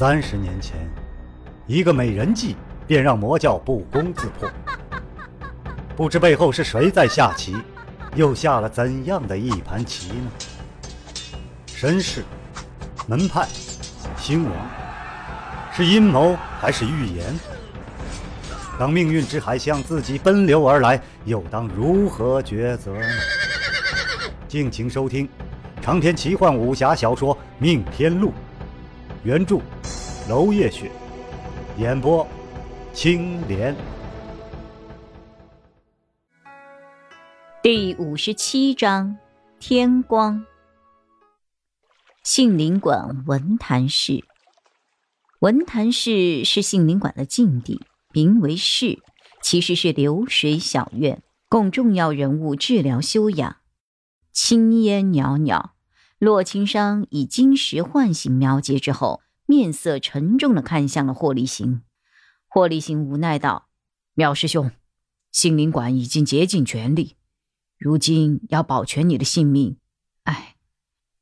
[0.00, 0.78] 三十年前，
[1.66, 2.56] 一个美人计
[2.86, 4.48] 便让魔教不攻自破。
[5.94, 7.54] 不知背后是谁在下棋，
[8.14, 10.30] 又下了怎样的一盘棋呢？
[11.66, 12.24] 身世、
[13.06, 13.46] 门派、
[14.16, 14.52] 兴亡，
[15.70, 17.38] 是阴谋还是预言？
[18.78, 23.06] 当命运之海向自己奔流而来，又当如何抉择呢？
[24.48, 25.28] 敬请收听
[25.82, 28.28] 长篇奇幻武侠小说《命天录》，
[29.22, 29.60] 原著
[30.30, 30.90] 娄烨雪，
[31.76, 32.26] 演播
[32.94, 33.76] 青莲。
[37.62, 39.18] 第五十七章，
[39.58, 40.42] 天光。
[42.24, 44.24] 杏林馆文坛室，
[45.40, 47.82] 文坛室是杏林馆的禁地。
[48.14, 49.00] 名为室，
[49.42, 53.56] 其实是流水小院，供重要人物治疗休养。
[54.32, 55.74] 青烟袅袅，
[56.20, 61.80] 洛青商以金石唤醒苗杰之后，面色沉重的看向了霍立行。
[62.46, 63.68] 霍立行无奈道
[64.14, 64.70] ：“苗师兄，
[65.32, 67.16] 杏林馆已经竭尽全力，
[67.78, 69.78] 如今要保全你的性命，
[70.24, 70.56] 哎，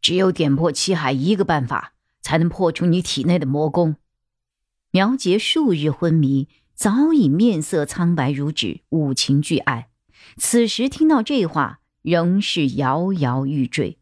[0.00, 3.96] 只有点破七海一个办法，才能破除你体内的魔功。”
[4.92, 6.48] 苗杰数日昏迷。
[6.76, 9.90] 早已面色苍白如纸，五情俱哀。
[10.36, 14.00] 此时听到这话，仍是摇摇欲坠。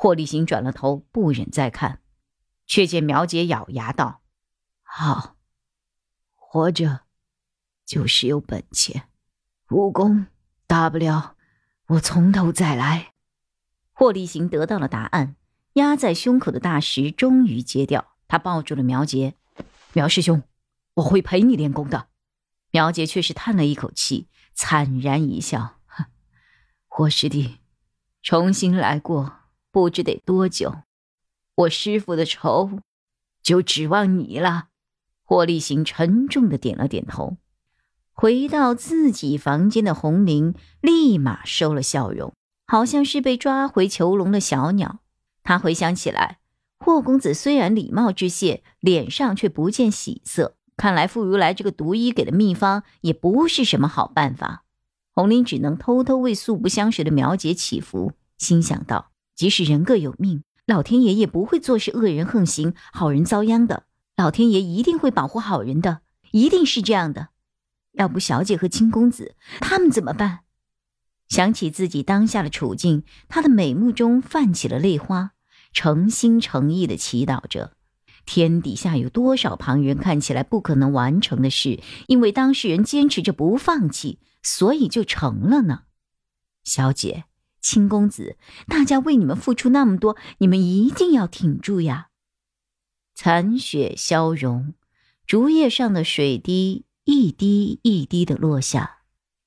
[0.00, 2.00] 霍立行转了头，不忍再看，
[2.66, 4.22] 却见苗姐咬牙道
[4.84, 5.36] ：“好，
[6.36, 7.00] 活着
[7.84, 9.08] 就是有本钱，
[9.70, 10.28] 武功
[10.68, 11.34] 大不了
[11.88, 13.12] 我从头再来。”
[13.92, 15.34] 霍立行得到了答案，
[15.72, 18.14] 压在胸口的大石终于揭掉。
[18.28, 19.34] 他抱住了苗杰
[19.92, 20.44] ：“苗师兄。”
[20.94, 22.08] 我会陪你练功的，
[22.70, 25.80] 苗杰却是叹了一口气，惨然一笑
[26.86, 27.58] ：“霍师弟，
[28.22, 29.37] 重新来过，
[29.70, 30.82] 不知得多久。
[31.54, 32.80] 我师傅的仇，
[33.42, 34.68] 就指望你了。”
[35.24, 37.36] 霍立行沉重的点了点头。
[38.12, 42.32] 回到自己房间的红玲立马收了笑容，
[42.66, 45.00] 好像是被抓回囚笼的小鸟。
[45.44, 46.38] 他回想起来，
[46.78, 50.56] 霍公子虽然礼貌致谢，脸上却不见喜色。
[50.76, 54.64] 看来傅如来这个毒医给的秘方也不是什么好办法。
[55.14, 63.84] 红玲只能偷偷为素不相识的苗姐祈福，心想到：即使人各有命，老天爷也不会坐视恶人横行，好人遭殃的。
[64.16, 66.00] 老天爷一定会保护好人的，
[66.32, 67.28] 一定是这样的。
[67.92, 70.40] 要不小姐和青公子他们怎么办？
[71.28, 75.34] 想起自己当下的处境，他的美目中泛起了泪花，
[75.72, 77.74] 诚心诚意的祈祷着。
[78.26, 85.82] 天底下有多少旁人看起来不可能完成的事，因为当事人坚持着不放弃，所以就成了呢？
[86.64, 87.26] 小姐，
[87.60, 88.36] 青公子，
[88.66, 92.08] 大家为你们付出那么多，你们一定要挺住呀！
[93.14, 94.74] 残雪消融，
[95.26, 98.98] 竹叶上的水滴一滴一滴的落下。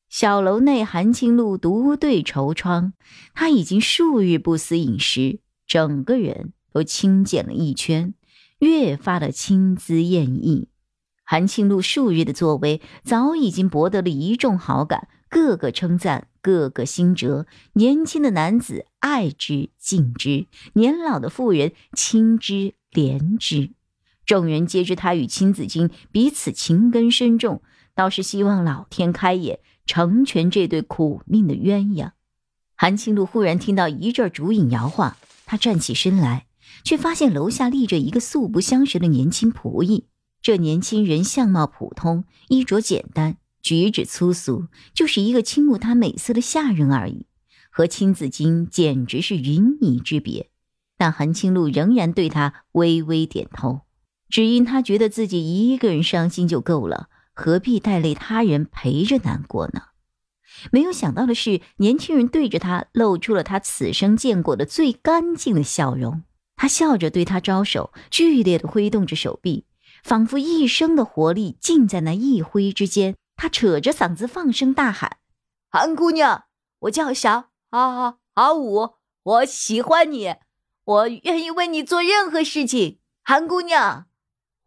[0.09, 2.91] 小楼内，韩青露独对愁窗，
[3.33, 8.13] 他已经数日不思饮食，整个人都清减了一圈。
[8.59, 10.67] 越发的轻姿艳逸，
[11.23, 17.45] 韩庆禄数日的作为早已经博得了一众好感，个个称赞，个个心折。
[17.73, 23.71] 年轻的男子爱之敬之，年老的妇人亲之怜之，
[24.25, 27.61] 众人皆知他与青子金彼此情根深重，
[27.95, 32.11] 倒是希望老天开眼，成全这对苦命的鸳鸯。
[32.75, 35.15] 韩青露忽然听到一阵烛影摇晃，
[35.45, 36.47] 他站起身来。
[36.83, 40.05] 却发现楼下立着一个素不相识的年轻仆役。
[40.41, 47.27] 这年轻人相貌普通，衣着简单，举止粗俗，就是一个倾慕他美色的下人而已，
[47.69, 50.49] 和青子金简直是云泥之别。
[50.97, 53.81] 但韩青露仍然对他微微点头，
[54.29, 59.81] 只因他觉得自己一个人伤心就够了，何必带累他人陪着难过呢？
[60.71, 66.21] 没有想到的是，年轻人对着他露出了他此生见过的最干净的笑容。
[66.55, 69.65] 他笑着对他招手，剧烈的挥动着手臂，
[70.03, 73.15] 仿佛一生的活力尽在那一挥之间。
[73.41, 75.17] 他扯着嗓子放声大喊
[75.67, 76.43] ：“韩姑娘，
[76.81, 80.35] 我叫小啊阿武，我喜欢你，
[80.83, 82.99] 我愿意为你做任何事情。
[83.23, 84.05] 韩姑娘，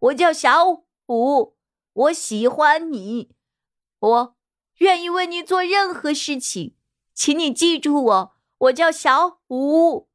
[0.00, 0.65] 我叫小
[1.06, 1.55] 武，
[1.93, 3.31] 我喜欢你，
[4.00, 4.37] 我
[4.79, 6.75] 愿意为你做任何事情，
[7.15, 10.09] 请你记住我，我叫小武。”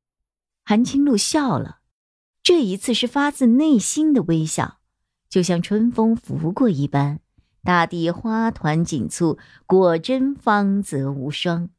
[0.67, 1.79] 韩青露笑了，
[2.43, 4.81] 这一次是发自内心的微笑，
[5.29, 7.21] 就像春风拂过一般。
[7.63, 11.69] 大地花团锦簇，果真芳泽无双。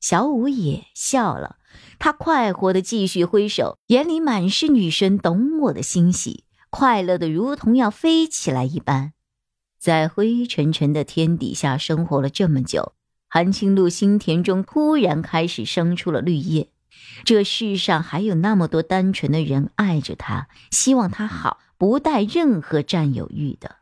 [0.00, 1.56] 小五也笑了，
[1.98, 6.44] 他快活的继续挥手，眼里满是女神懂我的欣喜。
[6.70, 9.12] 快乐的如同要飞起来一般。
[9.78, 12.92] 在灰沉沉的天底下生活了这么久，
[13.28, 16.68] 韩青露心田中突然开始生出了绿叶。
[17.24, 23.77] 这世上还有那么多单纯的人爱着他，希望他好，不带任何占有欲的。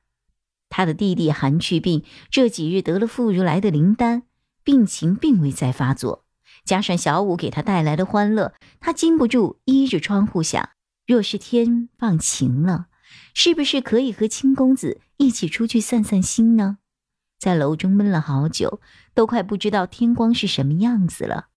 [0.68, 4.24] 他的弟弟韩去病这几日得了妇如来的灵丹，
[4.64, 6.24] 病情并未再发作。
[6.64, 10.70] 加上小五给他带来的欢乐，他禁不住依着窗户想：
[11.06, 12.86] 若是天放晴了，
[13.34, 16.78] 是不是可以和青公子一起出去散散心呢？
[17.38, 18.80] 在楼中闷了好久，
[19.14, 21.48] 都快不知道天光是什么样子了。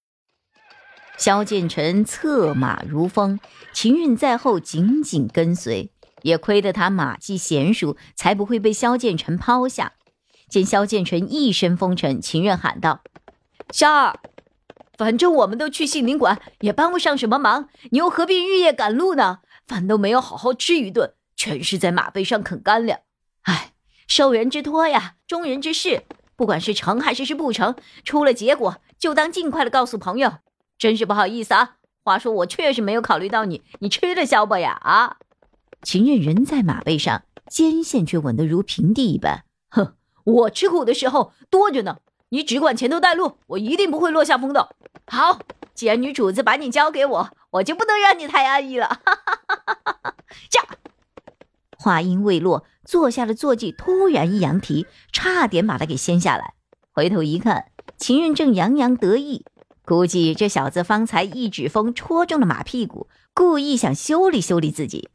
[1.17, 3.39] 萧建成策马如风，
[3.73, 5.91] 秦韵在后紧紧跟随。
[6.23, 9.93] 也亏得他马技娴熟，才不会被萧建成抛下。
[10.49, 13.01] 见萧建成一身风尘，秦韵喊道
[13.71, 14.19] ：“萧儿，
[14.97, 19.39] 反正我们都去杏林馆，也帮不上什么忙，你又何必日夜赶路呢？
[19.67, 22.99] 饭都没有好好吃一顿，全是在马背上啃干粮。
[23.43, 23.73] 哎，
[24.07, 26.01] 受人之托呀，忠人之事，
[26.35, 30.39] 不管是成还是是不成，出了结果就当尽快的告诉朋友。
[30.79, 34.79] 真是不好意思啊，话说我确实没有考虑到你，你吃了消吧呀？
[34.81, 35.17] 啊！”
[35.81, 39.45] 秦任人在马背上，肩线却稳得如平地一般。
[39.69, 39.93] 哼，
[40.23, 41.99] 我吃苦的时候多着呢，
[42.29, 44.75] 你只管前头带路，我一定不会落下风的。
[45.07, 45.39] 好，
[45.73, 48.87] 既然女主子把你交给我，我就不能让你太安逸了。
[48.87, 50.15] 哈哈哈哈哈！
[50.49, 50.61] 驾！
[51.77, 56.53] 话音未落，坐下的坐骑突然一扬蹄，差点把他给掀下来。
[56.91, 59.45] 回头一看，秦任正洋洋得意，
[59.85, 65.09] 估计这小子方才一指风戳中了马屁股，故意想修理修理自己。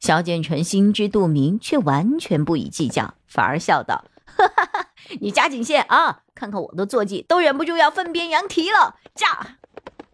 [0.00, 4.86] 萧建成心知肚明，却完全不以计较，反而笑道：“哈哈哈，
[5.20, 6.22] 你加紧些啊！
[6.34, 9.58] 看看我的坐骑，都忍不住要分边扬蹄了。”驾！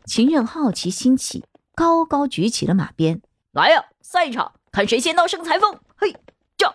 [0.04, 1.44] 秦任好奇心起，
[1.76, 3.22] 高高举起了马鞭，
[3.52, 5.78] 来呀，赛场，看谁先到胜裁缝。
[5.94, 6.16] 嘿，
[6.58, 6.74] 驾！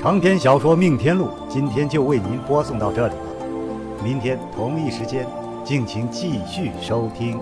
[0.00, 5.26] 长篇小说《命天录》今天就为您播送到这里了，明天同一时间，
[5.64, 7.40] 敬请继续收听。